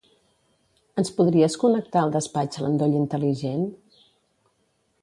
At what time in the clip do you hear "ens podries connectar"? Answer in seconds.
1.01-2.01